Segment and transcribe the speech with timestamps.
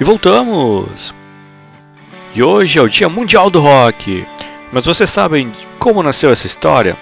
[0.00, 1.14] E voltamos!
[2.34, 4.26] E hoje é o Dia Mundial do Rock.
[4.72, 6.96] Mas vocês sabem como nasceu essa história?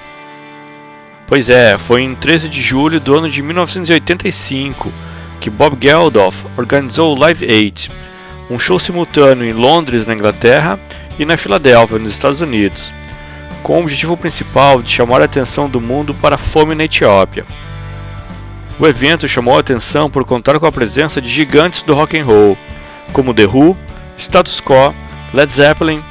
[1.25, 4.93] Pois é, foi em 13 de julho do ano de 1985
[5.41, 7.89] que Bob Geldof organizou o Live Aid,
[8.51, 10.81] um show simultâneo em Londres, na Inglaterra,
[11.17, 12.93] e na Filadélfia, nos Estados Unidos,
[13.63, 17.47] com o objetivo principal de chamar a atenção do mundo para a fome na Etiópia.
[18.81, 22.25] O evento chamou a atenção por contar com a presença de gigantes do rock and
[22.25, 22.59] roll,
[23.13, 23.77] como The Who,
[24.17, 24.95] Status Quo,
[25.33, 26.03] Led Zeppelin,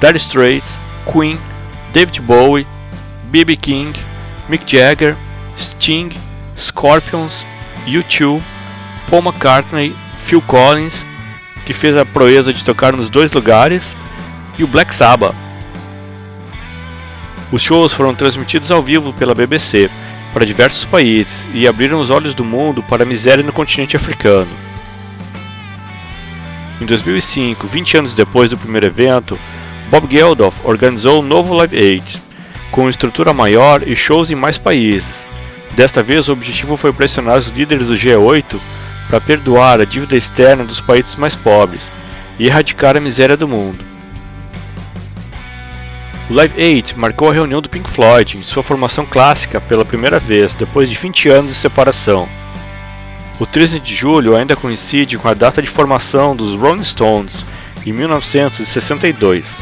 [0.00, 0.78] Dire Straits,
[1.10, 1.38] Queen,
[1.92, 2.66] David Bowie,
[3.24, 3.56] B.B.
[3.56, 3.92] King,
[4.48, 5.16] Mick Jagger,
[5.56, 6.10] Sting,
[6.58, 7.44] Scorpions,
[7.86, 8.40] U2,
[9.08, 9.94] Paul McCartney,
[10.26, 11.04] Phil Collins,
[11.66, 13.94] que fez a proeza de tocar nos dois lugares,
[14.58, 15.34] e o Black Sabbath.
[17.50, 19.90] Os shows foram transmitidos ao vivo pela BBC
[20.32, 24.48] para diversos países e abriram os olhos do mundo para a miséria no continente africano.
[26.82, 29.38] Em 2005, 20 anos depois do primeiro evento,
[29.88, 32.20] Bob Geldof organizou um novo Live Aid,
[32.72, 35.24] com estrutura maior e shows em mais países.
[35.76, 38.58] Desta vez, o objetivo foi pressionar os líderes do G8
[39.08, 41.88] para perdoar a dívida externa dos países mais pobres
[42.36, 43.84] e erradicar a miséria do mundo.
[46.28, 50.18] O Live Aid marcou a reunião do Pink Floyd em sua formação clássica pela primeira
[50.18, 52.28] vez depois de 20 anos de separação.
[53.42, 57.44] O 13 de julho ainda coincide com a data de formação dos Rolling Stones,
[57.84, 59.60] em 1962.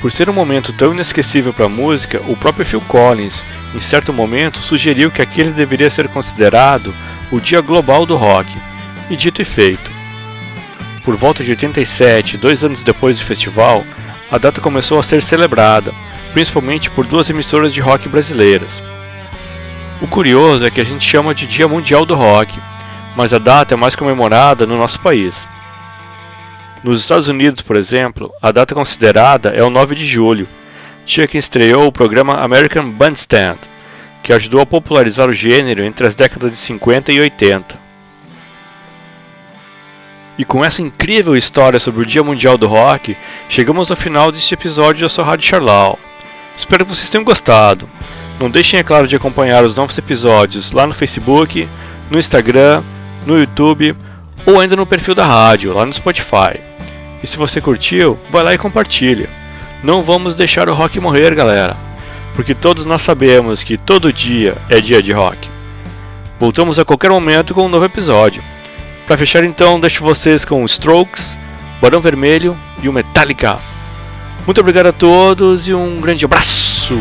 [0.00, 3.42] Por ser um momento tão inesquecível para a música, o próprio Phil Collins,
[3.74, 6.94] em certo momento, sugeriu que aquele deveria ser considerado
[7.32, 8.48] o Dia Global do Rock,
[9.10, 9.90] e dito e feito.
[11.04, 13.84] Por volta de 87, dois anos depois do festival,
[14.30, 15.92] a data começou a ser celebrada,
[16.32, 18.80] principalmente por duas emissoras de rock brasileiras,
[20.02, 22.58] o curioso é que a gente chama de Dia Mundial do Rock,
[23.16, 25.46] mas a data é mais comemorada no nosso país.
[26.82, 30.48] Nos Estados Unidos, por exemplo, a data considerada é o 9 de julho,
[31.06, 33.58] dia que estreou o programa American Bandstand,
[34.24, 37.80] que ajudou a popularizar o gênero entre as décadas de 50 e 80.
[40.36, 43.16] E com essa incrível história sobre o Dia Mundial do Rock,
[43.48, 45.96] chegamos ao final deste episódio da sua Rádio Charlau.
[46.56, 47.88] Espero que vocês tenham gostado.
[48.42, 51.68] Não deixem, é claro, de acompanhar os novos episódios lá no Facebook,
[52.10, 52.82] no Instagram,
[53.24, 53.94] no YouTube
[54.44, 56.58] ou ainda no perfil da rádio, lá no Spotify.
[57.22, 59.30] E se você curtiu, vai lá e compartilha.
[59.80, 61.76] Não vamos deixar o rock morrer, galera,
[62.34, 65.48] porque todos nós sabemos que todo dia é dia de rock.
[66.40, 68.42] Voltamos a qualquer momento com um novo episódio.
[69.06, 71.36] Para fechar então, deixo vocês com Strokes,
[71.80, 73.60] Barão Vermelho e o Metallica.
[74.44, 76.98] Muito obrigado a todos e um grande abraço!